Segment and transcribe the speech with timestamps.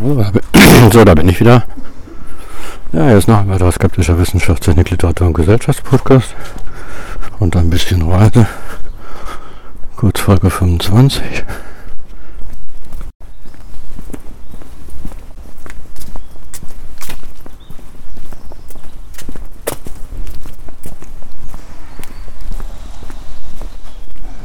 [0.92, 1.64] So, da bin ich wieder.
[2.92, 6.34] Ja, jetzt noch ein weiterer skeptischer Wissenschaftstechnik, Literatur und Gesellschaftspodcast.
[7.38, 8.46] Und ein bisschen Reise.
[9.96, 11.44] Kurz Folge 25.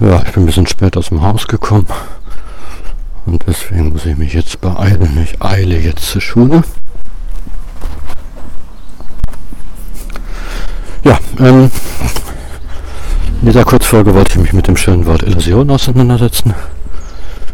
[0.01, 1.87] Ja, ich bin ein bisschen spät aus dem Haus gekommen.
[3.25, 5.17] Und deswegen muss ich mich jetzt beeilen.
[5.23, 6.63] Ich eile jetzt zur Schule.
[11.03, 11.71] Ja, ähm,
[13.41, 16.53] in dieser Kurzfolge wollte ich mich mit dem schönen Wort Illusion auseinandersetzen.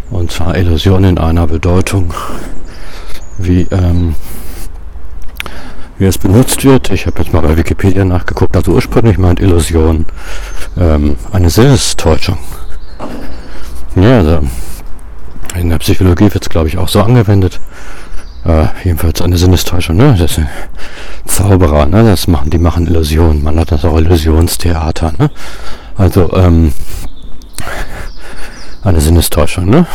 [0.10, 2.14] Und zwar Illusion in einer Bedeutung,
[3.38, 4.16] wie, ähm,
[5.98, 6.92] wie es benutzt wird.
[6.92, 8.56] Ich habe jetzt mal bei Wikipedia nachgeguckt.
[8.58, 10.06] Also ursprünglich meint Illusion
[10.78, 12.38] ähm, eine Sinnestäuschung.
[13.96, 14.42] Ja, also
[15.56, 17.60] in der Psychologie wird es, glaube ich, auch so angewendet.
[18.46, 20.16] Äh, jedenfalls eine Sinnestäuschung, ne?
[20.18, 20.48] Das sind
[21.26, 22.04] Zauberer, ne?
[22.04, 23.44] Das machen, die machen Illusionen.
[23.44, 25.30] Man hat das auch Illusionstheater, ne?
[25.96, 26.74] Also, ähm,
[28.84, 29.86] eine Sinnestäuschung, ne?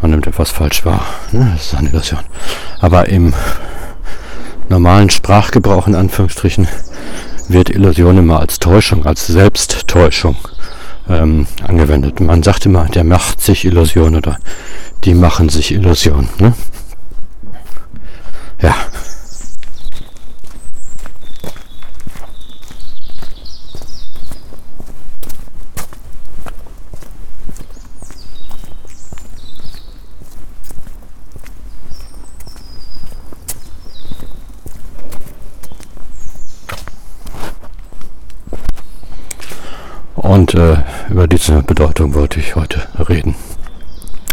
[0.00, 1.50] Man nimmt etwas falsch wahr, ne?
[1.54, 2.20] Das ist eine Illusion.
[2.80, 3.34] Aber im
[4.70, 6.68] normalen Sprachgebrauch, in Anführungsstrichen,
[7.48, 10.36] wird Illusion immer als Täuschung, als Selbsttäuschung
[11.08, 12.20] ähm, angewendet.
[12.20, 14.38] Man sagt immer, der macht sich Illusion oder
[15.04, 16.28] die machen sich Illusion.
[16.38, 16.54] Ne?
[18.60, 18.74] Ja.
[40.34, 40.78] Und äh,
[41.10, 43.36] über diese Bedeutung wollte ich heute reden.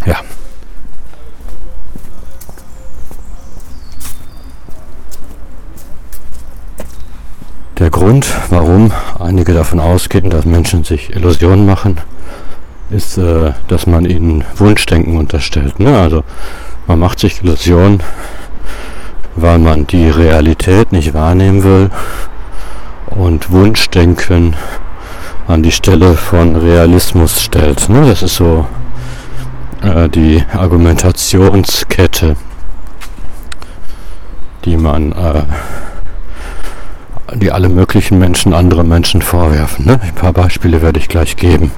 [0.04, 0.16] Ja.
[7.78, 8.90] Der Grund, warum
[9.20, 11.98] einige davon ausgehen, dass Menschen sich Illusionen machen,
[12.90, 15.78] ist, äh, dass man ihnen Wunschdenken unterstellt.
[15.78, 15.96] Ne?
[15.96, 16.24] Also
[16.88, 18.02] man macht sich Illusionen,
[19.36, 21.90] weil man die Realität nicht wahrnehmen will
[23.06, 24.56] und Wunschdenken
[25.52, 27.90] an die Stelle von Realismus stellt.
[27.90, 28.06] Ne?
[28.06, 28.66] Das ist so
[29.82, 32.36] äh, die Argumentationskette,
[34.64, 35.42] die man, äh,
[37.34, 39.84] die alle möglichen Menschen anderen Menschen vorwerfen.
[39.84, 40.00] Ne?
[40.02, 41.70] Ein paar Beispiele werde ich gleich geben.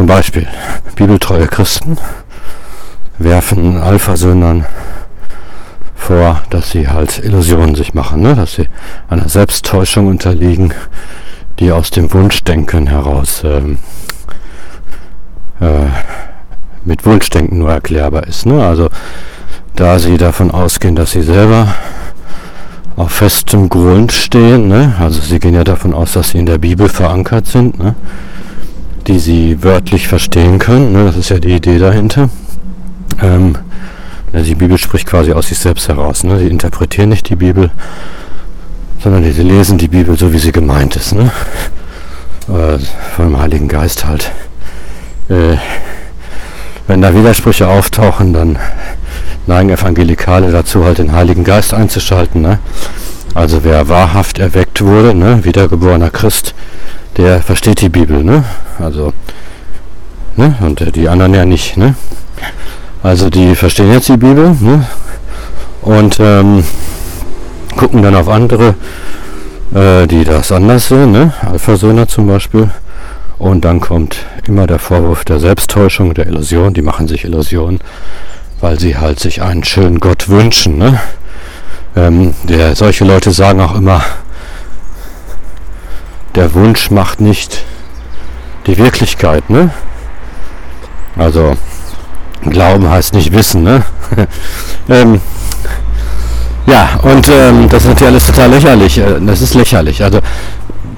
[0.00, 0.46] Zum Beispiel
[0.94, 1.98] bibeltreue Christen
[3.18, 4.64] werfen Alpha-Söhnern
[5.94, 8.34] vor, dass sie halt Illusionen sich machen, ne?
[8.34, 8.70] dass sie
[9.10, 10.72] einer Selbsttäuschung unterliegen,
[11.58, 13.76] die aus dem Wunschdenken heraus ähm,
[15.60, 15.66] äh,
[16.82, 18.46] mit Wunschdenken nur erklärbar ist.
[18.46, 18.66] Ne?
[18.66, 18.88] Also
[19.76, 21.74] da sie davon ausgehen, dass sie selber
[22.96, 24.94] auf festem Grund stehen, ne?
[24.98, 27.94] also sie gehen ja davon aus, dass sie in der Bibel verankert sind, ne?
[29.06, 30.92] Die sie wörtlich verstehen können.
[30.92, 31.04] Ne?
[31.04, 32.28] Das ist ja die Idee dahinter.
[33.22, 33.56] Ähm,
[34.32, 36.24] die Bibel spricht quasi aus sich selbst heraus.
[36.24, 36.38] Ne?
[36.38, 37.70] Sie interpretieren nicht die Bibel,
[39.02, 41.14] sondern sie lesen die Bibel so, wie sie gemeint ist.
[41.14, 41.30] Ne?
[42.48, 42.78] Äh,
[43.16, 44.30] vom Heiligen Geist halt.
[45.28, 45.56] Äh,
[46.86, 48.58] wenn da Widersprüche auftauchen, dann
[49.46, 52.42] neigen Evangelikale dazu, halt den Heiligen Geist einzuschalten.
[52.42, 52.58] Ne?
[53.34, 55.44] Also wer wahrhaft erweckt wurde, ne?
[55.44, 56.54] wiedergeborener Christ,
[57.16, 58.44] der versteht die Bibel, ne?
[58.78, 59.12] Also,
[60.36, 60.54] ne?
[60.60, 61.94] Und äh, die anderen ja nicht, ne?
[63.02, 64.86] Also die verstehen jetzt die Bibel, ne?
[65.82, 66.64] Und ähm,
[67.76, 68.74] gucken dann auf andere,
[69.74, 71.32] äh, die das anders sehen, ne?
[71.40, 72.70] Alpha-Söhner zum Beispiel.
[73.38, 76.74] Und dann kommt immer der Vorwurf der Selbsttäuschung, der Illusion.
[76.74, 77.80] Die machen sich Illusionen,
[78.60, 81.00] weil sie halt sich einen schönen Gott wünschen, ne?
[81.96, 84.02] Ähm, der, solche Leute sagen auch immer,
[86.34, 87.64] der Wunsch macht nicht
[88.66, 89.70] die Wirklichkeit, ne?
[91.16, 91.56] Also
[92.42, 93.82] Glauben heißt nicht Wissen, ne?
[94.88, 95.20] ähm,
[96.66, 98.98] ja, und ähm, das ist natürlich alles total lächerlich.
[98.98, 100.02] Äh, das ist lächerlich.
[100.02, 100.20] Also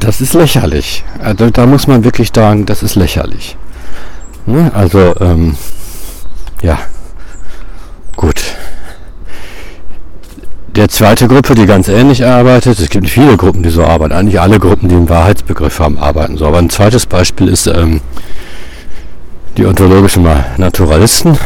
[0.01, 1.05] das ist lächerlich.
[1.21, 3.57] Also da muss man wirklich sagen, das ist lächerlich.
[4.47, 4.71] Ne?
[4.75, 5.57] Also ähm,
[6.63, 6.79] ja,
[8.17, 8.43] gut.
[10.77, 14.41] Der zweite Gruppe, die ganz ähnlich arbeitet, es gibt viele Gruppen, die so arbeiten, eigentlich
[14.41, 16.47] alle Gruppen, die einen Wahrheitsbegriff haben, arbeiten so.
[16.47, 18.01] Aber ein zweites Beispiel ist ähm,
[19.57, 20.27] die ontologischen
[20.57, 21.39] Naturalisten.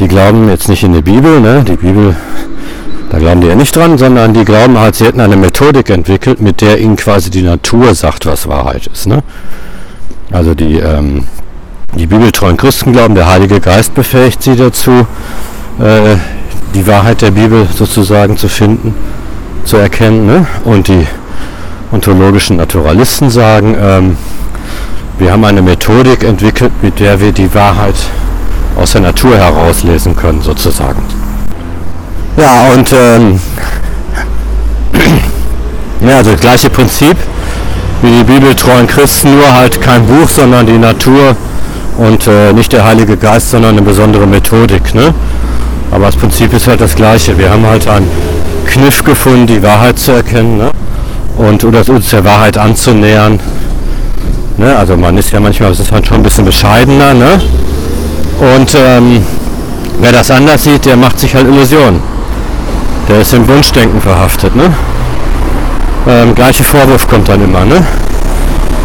[0.00, 1.62] Die glauben jetzt nicht in die Bibel, ne?
[1.62, 2.16] die Bibel,
[3.10, 6.40] da glauben die ja nicht dran, sondern die glauben halt, sie hätten eine Methodik entwickelt,
[6.40, 9.06] mit der ihnen quasi die Natur sagt, was Wahrheit ist.
[9.06, 9.22] Ne?
[10.30, 11.26] Also die, ähm,
[11.94, 15.06] die bibeltreuen Christen glauben, der Heilige Geist befähigt sie dazu,
[15.80, 16.16] äh,
[16.74, 18.94] die Wahrheit der Bibel sozusagen zu finden,
[19.64, 20.26] zu erkennen.
[20.26, 20.46] Ne?
[20.64, 21.06] Und die
[21.92, 24.16] ontologischen Naturalisten sagen, ähm,
[25.18, 27.94] wir haben eine Methodik entwickelt, mit der wir die Wahrheit
[28.76, 31.02] aus der Natur herauslesen können, sozusagen.
[32.36, 33.40] Ja, und ähm,
[36.06, 37.16] ja, also das gleiche Prinzip
[38.02, 41.34] wie die bibeltreuen Christen, nur halt kein Buch, sondern die Natur
[41.96, 44.94] und äh, nicht der Heilige Geist, sondern eine besondere Methodik.
[44.94, 45.14] Ne?
[45.90, 47.38] Aber das Prinzip ist halt das gleiche.
[47.38, 48.08] Wir haben halt einen
[48.66, 50.70] Kniff gefunden, die Wahrheit zu erkennen ne?
[51.36, 53.38] und oder uns der Wahrheit anzunähern.
[54.56, 54.76] Ne?
[54.76, 57.14] Also man ist ja manchmal, ist halt schon ein bisschen bescheidener.
[57.14, 57.40] Ne?
[58.56, 59.22] Und ähm,
[60.00, 62.00] wer das anders sieht, der macht sich halt Illusionen.
[63.08, 64.54] Der ist im Wunschdenken verhaftet.
[64.56, 64.72] Ne?
[66.08, 67.64] Ähm, gleiche Vorwurf kommt dann immer.
[67.64, 67.76] Ne?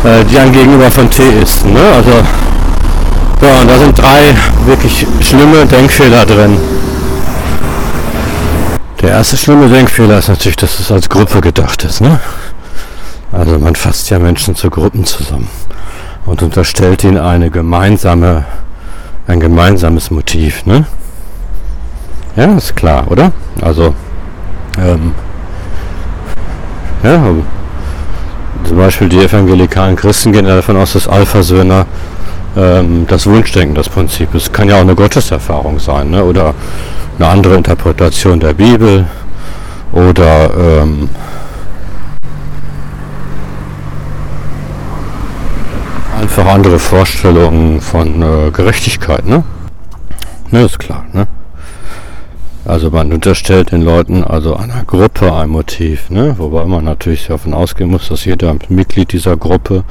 [0.04, 1.74] Äh, die dann gegenüber von Theisten.
[1.74, 1.82] Ne?
[1.96, 2.12] Also
[3.42, 6.58] so, und da sind drei wirklich schlimme Denkfehler drin.
[9.02, 12.02] Der erste schlimme Denkfehler ist natürlich, dass es als Gruppe gedacht ist.
[12.02, 12.20] Ne?
[13.32, 15.50] Also man fasst ja Menschen zu Gruppen zusammen
[16.28, 18.46] und unterstellt ihnen eine gemeinsame,
[19.26, 20.68] ein gemeinsames Motiv.
[20.68, 20.86] Ne?
[22.36, 23.32] Ja, ist klar, oder?
[23.62, 23.96] Also,
[24.78, 25.14] ähm,
[27.04, 27.24] ja,
[28.66, 31.88] zum Beispiel die evangelikalen Christen gehen davon aus, dass Alpha-Söhne
[32.56, 34.54] ähm, das Wunschdenken das Prinzip ist.
[34.54, 36.24] Kann ja auch eine Gotteserfahrung sein ne?
[36.24, 36.54] oder
[37.22, 39.06] eine andere Interpretation der Bibel
[39.92, 41.10] oder ähm,
[46.20, 49.28] einfach andere Vorstellungen von äh, Gerechtigkeit.
[49.28, 49.44] Ne?
[50.50, 51.06] ne, ist klar.
[51.14, 51.28] Ne?
[52.66, 56.36] Also man unterstellt den Leuten, also einer Gruppe ein Motiv, ne?
[56.40, 59.84] wobei man natürlich davon ausgehen muss, dass jeder Mitglied dieser Gruppe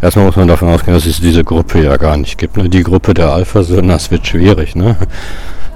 [0.00, 2.56] Erstmal muss man davon ausgehen, dass es diese Gruppe ja gar nicht gibt.
[2.56, 2.68] Ne?
[2.68, 4.76] Die Gruppe der Alpha-Söhne, das wird schwierig.
[4.76, 4.96] Ne?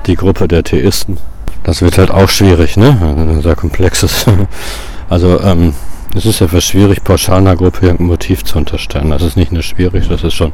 [0.06, 1.18] Die Gruppe der Theisten,
[1.62, 2.76] das wird halt auch schwierig.
[2.76, 2.98] Ne?
[3.00, 4.26] Ein sehr komplexes.
[5.08, 5.74] Also ähm,
[6.14, 9.10] es ist etwas schwierig, pauschal einer Gruppe irgendein Motiv zu unterstellen.
[9.10, 10.52] Das ist nicht nur schwierig, das ist schon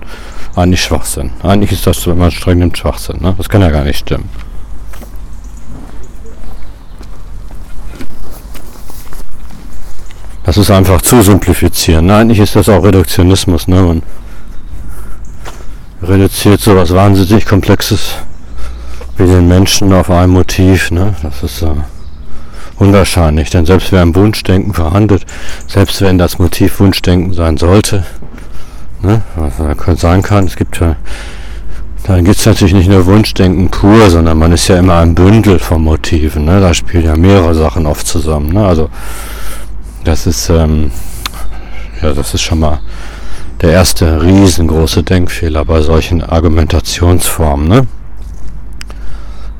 [0.56, 1.30] eigentlich Schwachsinn.
[1.44, 3.18] Eigentlich ist das, wenn man streng nimmt, Schwachsinn.
[3.20, 3.34] Ne?
[3.38, 4.28] Das kann ja gar nicht stimmen.
[10.42, 12.06] Das ist einfach zu simplifizieren.
[12.06, 12.16] Ne?
[12.16, 13.68] Eigentlich ist das auch Reduktionismus.
[13.68, 13.82] Ne?
[13.82, 14.02] Man
[16.02, 18.14] reduziert so was wahnsinnig Komplexes
[19.18, 20.90] wie den Menschen auf ein Motiv.
[20.90, 21.14] Ne?
[21.22, 21.70] Das ist äh,
[22.78, 23.50] unwahrscheinlich.
[23.50, 25.26] Denn selbst wer im Wunschdenken verhandelt,
[25.66, 28.06] selbst wenn das Motiv Wunschdenken sein sollte,
[29.02, 29.22] ne?
[29.36, 30.96] was sein kann, es gibt ja
[32.08, 35.58] dann gibt es natürlich nicht nur Wunschdenken pur, sondern man ist ja immer ein Bündel
[35.58, 36.46] von Motiven.
[36.46, 36.58] Ne?
[36.58, 38.50] Da spielen ja mehrere Sachen oft zusammen.
[38.50, 38.66] Ne?
[38.66, 38.88] Also
[40.04, 40.90] das ist, ähm,
[42.00, 42.80] ja, das ist schon mal
[43.60, 47.68] der erste riesengroße Denkfehler bei solchen Argumentationsformen.
[47.68, 47.86] Ne?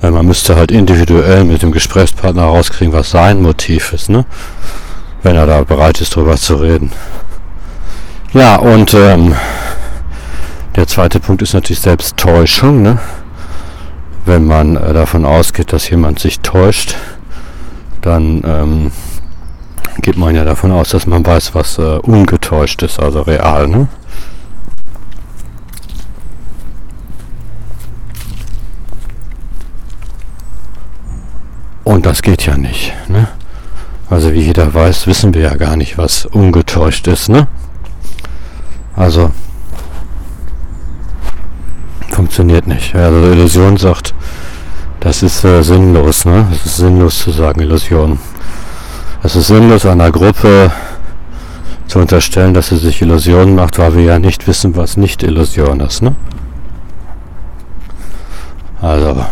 [0.01, 4.25] Weil man müsste halt individuell mit dem Gesprächspartner rauskriegen, was sein Motiv ist, ne?
[5.23, 6.93] wenn er da bereit ist, darüber zu reden.
[8.33, 9.35] Ja, und ähm,
[10.77, 12.83] der zweite Punkt ist natürlich Selbsttäuschung.
[12.83, 12.99] Ne?
[14.25, 16.95] Wenn man äh, davon ausgeht, dass jemand sich täuscht,
[18.03, 18.93] dann ähm,
[20.03, 23.67] geht man ja davon aus, dass man weiß, was äh, ungetäuscht ist, also real.
[23.67, 23.89] Ne?
[31.89, 32.93] Und das geht ja nicht.
[33.09, 33.29] Ne?
[34.11, 37.31] Also wie jeder weiß, wissen wir ja gar nicht, was ungetäuscht ist.
[37.31, 37.47] Ne?
[38.95, 39.31] Also
[42.11, 42.95] funktioniert nicht.
[42.95, 44.13] Also Illusion sagt,
[45.01, 46.27] das ist äh, sinnlos.
[46.27, 46.47] Ne?
[46.53, 48.19] Es ist sinnlos zu sagen, Illusion.
[49.23, 50.71] Es ist sinnlos einer Gruppe
[51.87, 55.81] zu unterstellen, dass sie sich Illusionen macht, weil wir ja nicht wissen, was nicht Illusion
[55.81, 56.03] ist.
[56.03, 56.15] Ne?
[58.83, 59.25] Also,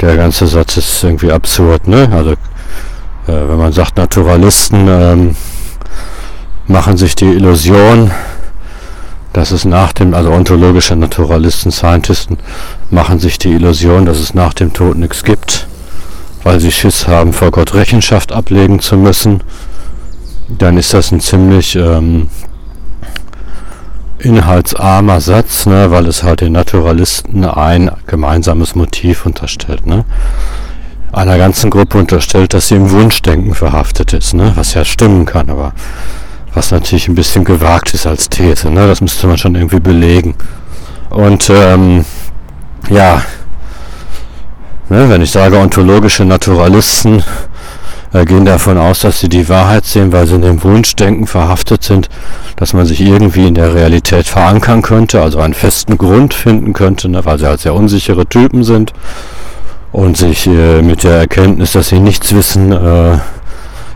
[0.00, 1.88] der ganze Satz ist irgendwie absurd.
[1.88, 2.08] Ne?
[2.12, 5.36] Also, äh, wenn man sagt, Naturalisten ähm,
[6.66, 8.10] machen sich die Illusion,
[9.32, 12.38] dass es nach dem, also ontologische Naturalisten, Scientisten
[12.90, 15.68] machen sich die Illusion, dass es nach dem Tod nichts gibt
[16.42, 19.42] weil sie Schiss haben, vor Gott Rechenschaft ablegen zu müssen,
[20.48, 22.28] dann ist das ein ziemlich ähm,
[24.22, 29.86] inhaltsarmer Satz, ne, weil es halt den Naturalisten ein gemeinsames Motiv unterstellt.
[29.86, 30.04] Ne?
[31.12, 34.52] einer ganzen Gruppe unterstellt, dass sie im Wunschdenken verhaftet ist, ne?
[34.54, 35.72] was ja stimmen kann, aber
[36.54, 38.70] was natürlich ein bisschen gewagt ist als These.
[38.70, 38.86] Ne?
[38.86, 40.34] Das müsste man schon irgendwie belegen.
[41.10, 42.04] Und ähm,
[42.88, 43.22] ja,
[44.88, 47.22] ne, wenn ich sage ontologische Naturalisten,
[48.12, 52.08] gehen davon aus, dass sie die Wahrheit sehen, weil sie in dem Wunschdenken verhaftet sind,
[52.56, 57.08] dass man sich irgendwie in der Realität verankern könnte, also einen festen Grund finden könnte,
[57.08, 58.92] ne, weil sie halt sehr unsichere Typen sind
[59.92, 63.18] und sich äh, mit der Erkenntnis, dass sie nichts wissen, äh,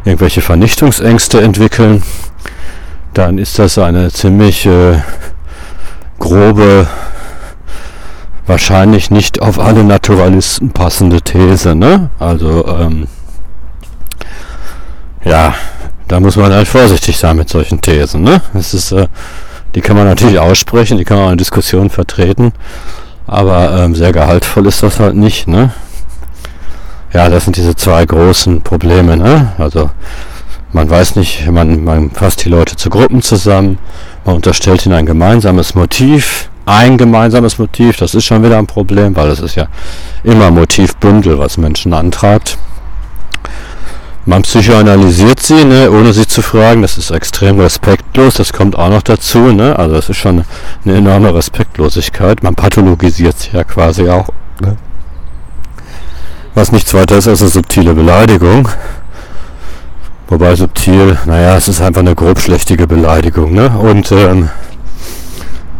[0.04, 2.02] irgendwelche Vernichtungsängste entwickeln,
[3.14, 4.98] dann ist das eine ziemlich äh,
[6.18, 6.86] grobe,
[8.46, 11.74] wahrscheinlich nicht auf alle Naturalisten passende These.
[11.74, 12.10] Ne?
[12.18, 13.06] Also ähm,
[15.24, 15.54] ja,
[16.08, 18.22] da muss man halt vorsichtig sein mit solchen Thesen.
[18.22, 18.40] Ne?
[18.52, 19.06] Das ist, äh,
[19.74, 22.52] die kann man natürlich aussprechen, die kann man in Diskussionen vertreten,
[23.26, 25.48] aber ähm, sehr gehaltvoll ist das halt nicht.
[25.48, 25.72] Ne?
[27.12, 29.16] Ja, das sind diese zwei großen Probleme.
[29.16, 29.52] Ne?
[29.58, 29.90] Also
[30.72, 33.78] man weiß nicht, man, man fasst die Leute zu Gruppen zusammen,
[34.24, 39.14] man unterstellt ihnen ein gemeinsames Motiv, ein gemeinsames Motiv, das ist schon wieder ein Problem,
[39.14, 39.68] weil es ist ja
[40.24, 42.58] immer Motivbündel, was Menschen antreibt.
[44.26, 46.80] Man psychoanalysiert sie, ne, ohne sie zu fragen.
[46.80, 48.34] Das ist extrem respektlos.
[48.34, 49.52] Das kommt auch noch dazu.
[49.52, 49.78] Ne?
[49.78, 50.44] Also das ist schon
[50.84, 52.42] eine enorme Respektlosigkeit.
[52.42, 54.28] Man pathologisiert sie ja quasi auch.
[54.60, 54.76] Ne?
[56.54, 58.68] Was nichts weiter ist als eine subtile Beleidigung.
[60.28, 63.52] Wobei subtil, naja, es ist einfach eine grobschlächtige Beleidigung.
[63.52, 63.68] Ne?
[63.68, 64.48] Und ähm,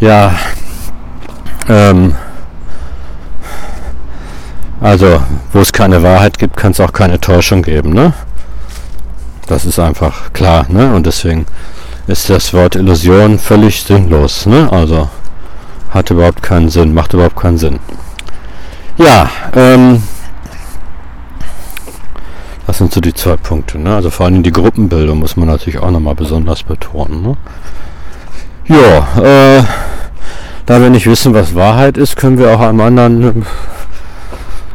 [0.01, 0.35] ja,
[1.71, 2.15] ähm,
[4.83, 5.23] also,
[5.55, 7.95] wo es keine Wahrheit gibt, kann es auch keine Täuschung geben.
[7.95, 8.13] Ne?
[9.47, 10.95] Das ist einfach klar, ne?
[10.95, 11.47] Und deswegen
[12.07, 14.71] ist das Wort Illusion völlig sinnlos, ne?
[14.71, 15.09] Also
[15.91, 17.79] hat überhaupt keinen Sinn, macht überhaupt keinen Sinn.
[18.97, 20.03] Ja, ähm,
[22.67, 23.95] das sind so die zwei Punkte, ne?
[23.95, 27.37] Also vor allem die Gruppenbildung muss man natürlich auch nochmal besonders betonen, ne?
[28.67, 29.63] Ja, äh,
[30.65, 33.45] da wir nicht wissen, was Wahrheit ist, können wir auch einem anderen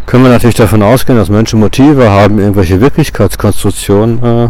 [0.09, 4.49] können wir natürlich davon ausgehen, dass Menschen Motive haben, irgendwelche Wirklichkeitskonstruktionen äh,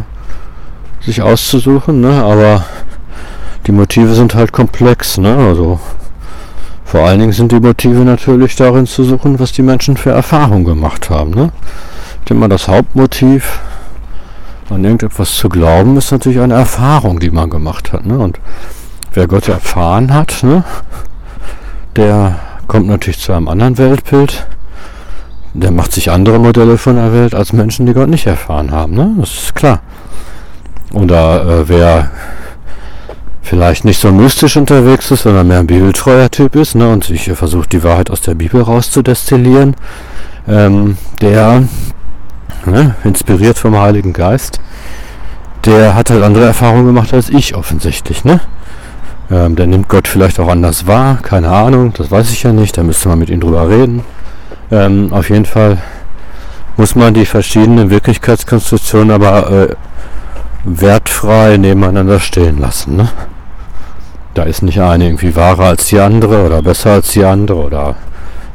[1.02, 2.24] sich auszusuchen, ne?
[2.24, 2.64] aber
[3.68, 5.18] die Motive sind halt komplex.
[5.18, 5.36] Ne?
[5.36, 5.82] Also
[6.86, 10.64] vor allen Dingen sind die Motive natürlich darin zu suchen, was die Menschen für Erfahrungen
[10.64, 11.32] gemacht haben.
[11.32, 11.52] Ne?
[12.22, 13.60] Ich denke mal, das Hauptmotiv
[14.70, 18.06] an irgendetwas zu glauben, ist natürlich eine Erfahrung, die man gemacht hat.
[18.06, 18.18] Ne?
[18.18, 18.40] Und
[19.12, 20.64] wer Gott erfahren hat, ne?
[21.98, 24.48] der kommt natürlich zu einem anderen Weltbild
[25.54, 28.94] der macht sich andere Modelle von der Welt als Menschen, die Gott nicht erfahren haben.
[28.94, 29.16] Ne?
[29.20, 29.82] Das ist klar.
[30.94, 32.12] Oder äh, wer
[33.42, 37.32] vielleicht nicht so mystisch unterwegs ist, sondern mehr ein bibeltreuer Typ ist ne, und sich
[37.32, 39.76] versucht, die Wahrheit aus der Bibel rauszudestillieren,
[40.48, 41.64] ähm, der,
[42.66, 44.60] ne, inspiriert vom Heiligen Geist,
[45.66, 48.24] der hat halt andere Erfahrungen gemacht als ich offensichtlich.
[48.24, 48.40] Ne?
[49.32, 52.78] Ähm, der nimmt Gott vielleicht auch anders wahr, keine Ahnung, das weiß ich ja nicht,
[52.78, 54.04] da müsste man mit ihm drüber reden.
[54.72, 55.80] Ähm, auf jeden Fall
[56.78, 59.76] muss man die verschiedenen Wirklichkeitskonstruktionen aber äh,
[60.64, 62.96] wertfrei nebeneinander stehen lassen.
[62.96, 63.10] Ne?
[64.34, 67.96] Da ist nicht eine irgendwie wahrer als die andere oder besser als die andere oder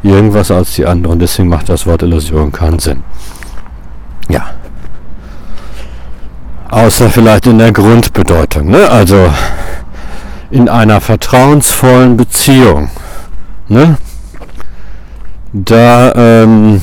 [0.02, 3.02] irgendwas als die andere und deswegen macht das Wort Illusion keinen Sinn.
[4.28, 4.46] Ja.
[6.70, 8.68] Außer vielleicht in der Grundbedeutung.
[8.70, 8.88] Ne?
[8.88, 9.30] Also
[10.50, 12.90] in einer vertrauensvollen Beziehung.
[13.68, 13.96] Ne?
[15.54, 16.82] Da ähm,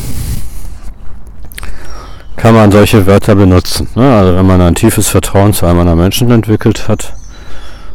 [2.37, 3.89] kann man solche Wörter benutzen.
[3.95, 4.15] Ne?
[4.15, 7.13] Also wenn man ein tiefes Vertrauen zu einem anderen Menschen entwickelt hat,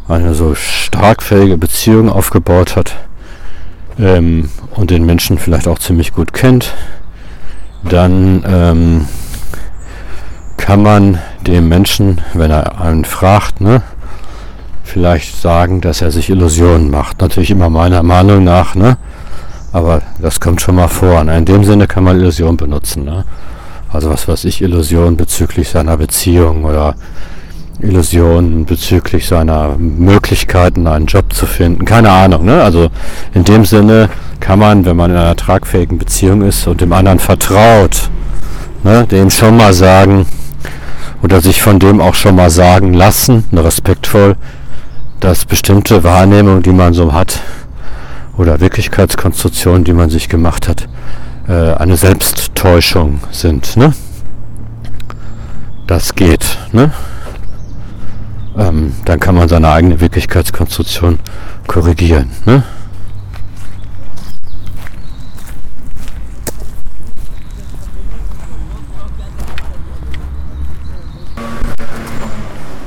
[0.07, 2.95] eine so starkfähige Beziehung aufgebaut hat
[3.99, 6.75] ähm, und den Menschen vielleicht auch ziemlich gut kennt,
[7.83, 9.09] dann ähm,
[10.59, 13.83] kann man dem Menschen, wenn er einen fragt, ne,
[14.85, 17.21] vielleicht sagen, dass er sich Illusionen macht.
[17.21, 18.99] Natürlich immer meiner Meinung nach, ne?
[19.77, 21.23] Aber das kommt schon mal vor.
[21.23, 21.37] Ne?
[21.37, 23.05] In dem Sinne kann man Illusion benutzen.
[23.05, 23.27] Ne?
[23.93, 26.95] Also was weiß ich, Illusion bezüglich seiner Beziehung oder
[27.81, 31.85] Illusionen bezüglich seiner Möglichkeiten, einen Job zu finden.
[31.85, 32.47] Keine Ahnung.
[32.47, 32.63] Ne?
[32.63, 32.89] Also
[33.35, 34.09] in dem Sinne
[34.41, 38.09] kann man, wenn man in einer tragfähigen Beziehung ist und dem anderen vertraut,
[38.83, 40.25] ne, dem schon mal sagen
[41.23, 44.37] oder sich von dem auch schon mal sagen lassen, respektvoll,
[45.21, 47.41] dass bestimmte Wahrnehmungen, die man so hat,
[48.37, 50.89] oder Wirklichkeitskonstruktionen, die man sich gemacht hat,
[51.49, 53.77] äh, eine Selbsttäuschung sind.
[53.77, 53.93] Ne?
[55.87, 56.59] Das geht.
[56.73, 56.93] Ne?
[58.57, 61.19] Ähm, dann kann man seine eigene Wirklichkeitskonstruktion
[61.67, 62.31] korrigieren.
[62.45, 62.63] Ne?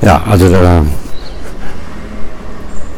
[0.02, 0.82] Ja, also da,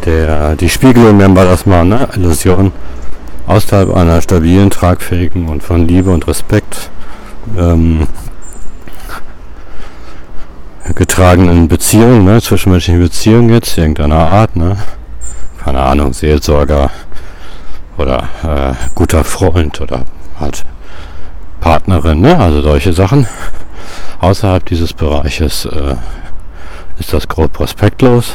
[0.04, 2.09] der die Spiegelung nennen wir das mal, ne?
[2.14, 2.73] Illusion
[3.47, 6.90] außerhalb einer stabilen, tragfähigen und von Liebe und Respekt
[7.56, 8.06] ähm,
[10.94, 14.76] getragenen Beziehungen, ne, zwischenmenschlichen Beziehungen jetzt, irgendeiner Art, ne,
[15.62, 16.90] keine Ahnung, Seelsorger
[17.97, 20.04] oder äh, guter Freund oder
[20.38, 20.64] halt
[21.61, 23.26] Partnerin, ne, also solche Sachen.
[24.21, 25.97] Außerhalb dieses Bereiches äh,
[26.99, 28.35] ist das grob prospektlos,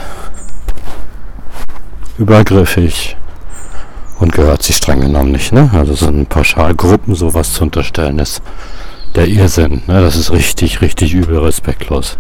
[2.18, 3.18] übergriffig
[4.20, 8.42] und gehört sich streng genommen nicht, ne, also so ein Pauschalgruppen sowas zu unterstellen ist
[9.16, 9.82] der Irrsinn.
[9.88, 10.02] Ne?
[10.02, 12.18] Das ist richtig, richtig übel respektlos.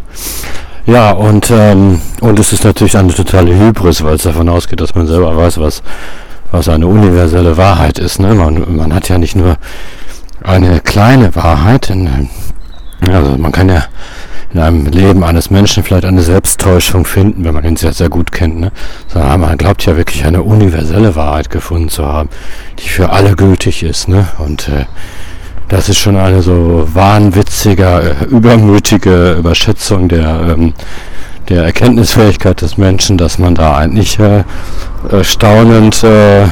[0.85, 4.95] Ja, und, ähm, und es ist natürlich eine totale Hybris, weil es davon ausgeht, dass
[4.95, 5.83] man selber weiß, was,
[6.51, 8.19] was eine universelle Wahrheit ist.
[8.19, 8.33] Ne?
[8.33, 9.57] Man, man hat ja nicht nur
[10.43, 12.29] eine kleine Wahrheit, in,
[13.01, 13.85] also man kann ja
[14.53, 18.31] in einem Leben eines Menschen vielleicht eine Selbsttäuschung finden, wenn man ihn sehr, sehr gut
[18.31, 18.59] kennt.
[18.59, 18.71] Ne?
[19.07, 22.29] Sondern man glaubt ja wirklich eine universelle Wahrheit gefunden zu haben,
[22.79, 24.07] die für alle gültig ist.
[24.07, 24.27] Ne?
[24.37, 24.85] Und äh,
[25.67, 30.73] das ist schon eine so wahnwitzige, äh, übermütige Überschätzung der, ähm,
[31.49, 34.43] der Erkenntnisfähigkeit des Menschen, dass man da eigentlich äh,
[35.11, 36.45] äh, staunend äh,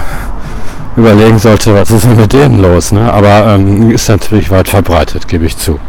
[0.97, 2.91] überlegen sollte, was ist denn mit denen los.
[2.91, 3.11] Ne?
[3.11, 5.79] Aber ähm, ist natürlich weit verbreitet, gebe ich zu.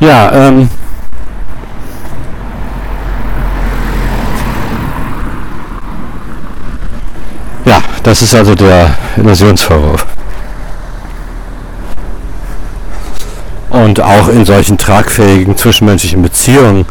[0.00, 0.70] Ja, ähm,
[7.64, 10.06] ja, das ist also der Illusionsvorwurf.
[13.70, 16.86] Und auch in solchen tragfähigen zwischenmenschlichen Beziehungen,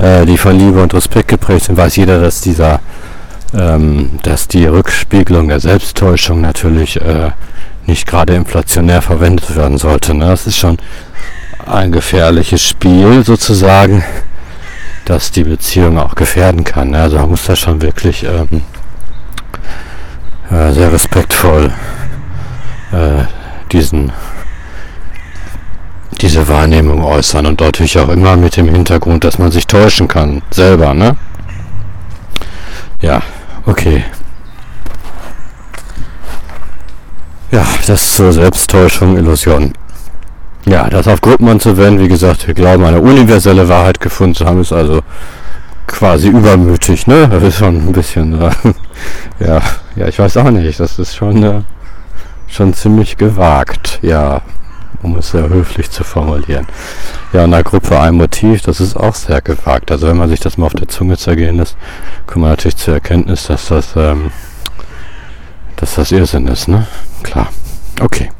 [0.00, 2.80] äh, die von Liebe und Respekt geprägt sind, weiß jeder, dass dieser,
[3.56, 7.30] ähm, dass die Rückspiegelung der Selbsttäuschung natürlich äh,
[7.86, 10.12] nicht gerade inflationär verwendet werden sollte.
[10.14, 10.26] Ne?
[10.26, 10.78] Das ist schon
[11.66, 14.02] ein gefährliches Spiel sozusagen,
[15.04, 16.90] das die Beziehung auch gefährden kann.
[16.90, 17.02] Ne?
[17.02, 18.62] Also man muss da schon wirklich ähm,
[20.50, 21.72] äh, sehr respektvoll
[22.92, 23.24] äh,
[23.72, 24.12] diesen
[26.20, 30.42] diese Wahrnehmung äußern und natürlich auch immer mit dem Hintergrund, dass man sich täuschen kann,
[30.50, 31.16] selber, ne?
[33.02, 33.20] Ja,
[33.66, 34.04] okay.
[37.50, 39.72] Ja, das zur Selbsttäuschung, Illusion.
[40.66, 44.62] Ja, das auf Gruppen anzuwenden, wie gesagt, wir glauben, eine universelle Wahrheit gefunden zu haben,
[44.62, 45.02] ist also
[45.86, 47.28] quasi übermütig, ne?
[47.28, 48.50] Das ist schon ein bisschen, äh,
[49.44, 49.62] ja,
[49.96, 51.62] ja, ich weiß auch nicht, das ist schon, äh,
[52.48, 54.42] schon ziemlich gewagt, ja
[55.04, 56.66] um es sehr höflich zu formulieren.
[57.32, 59.90] Ja, in der Gruppe ein Motiv, das ist auch sehr gewagt.
[59.90, 61.76] Also wenn man sich das mal auf der Zunge zergehen lässt,
[62.26, 64.32] kommt man natürlich zur Erkenntnis, dass das, ähm,
[65.76, 66.86] dass das Irrsinn ist, ne?
[67.22, 67.48] Klar.
[68.00, 68.30] Okay.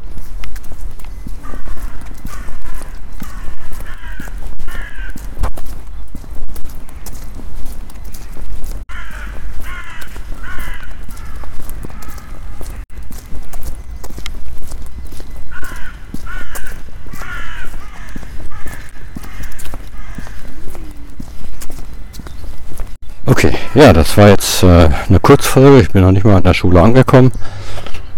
[23.26, 25.80] Okay, ja, das war jetzt äh, eine Kurzfolge.
[25.80, 27.32] Ich bin noch nicht mal an der Schule angekommen.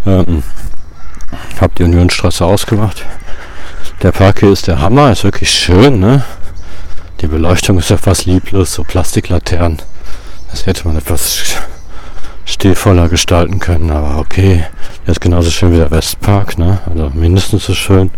[0.07, 0.43] Ähm,
[1.61, 3.05] hab die Unionstraße ausgemacht.
[4.03, 6.23] Der Park hier ist der Hammer, ist wirklich schön, ne?
[7.21, 9.79] Die Beleuchtung ist etwas lieblos, so Plastiklaternen.
[10.51, 11.57] Das hätte man etwas
[12.45, 14.65] stilvoller gestalten können, aber okay.
[15.07, 16.81] Der ist genauso schön wie der Westpark, ne?
[16.87, 18.11] Also mindestens so schön.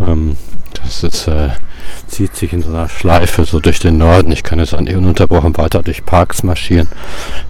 [0.00, 0.36] Ähm,
[0.86, 1.50] das ist äh,
[2.06, 4.32] zieht sich in so einer Schleife so durch den Norden.
[4.32, 6.88] Ich kann jetzt an ununterbrochen weiter durch Parks marschieren,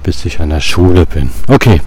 [0.03, 1.31] bis ich an der Schule bin.
[1.49, 1.81] Okay.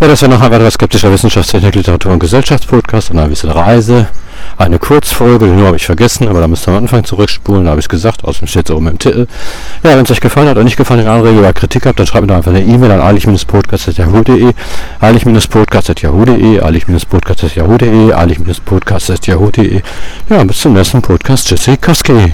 [0.00, 4.08] Ja, das war noch ein weiterer skeptischer Wissenschaftstechnik, Literatur und Gesellschaftspodcast und ein bisschen Reise.
[4.58, 7.80] Eine Kurzfolge, nur habe ich vergessen, aber da müsst ihr am Anfang zurückspulen, da habe
[7.80, 9.26] ich es gesagt, außerdem steht es oben im Titel.
[9.82, 12.06] Ja, wenn es euch gefallen hat oder nicht gefallen, eine Anregung oder Kritik habt, dann
[12.06, 14.52] schreibt mir doch einfach eine E-Mail an eilig-podcast.yahoo.de,
[15.00, 19.82] eilig-podcast.yahoo.de, eilig-podcast.yahoo.de, eilig-podcast.yahoo.de.
[20.30, 21.48] Ja, bis zum nächsten Podcast.
[21.48, 22.32] Tschüssi, Koski.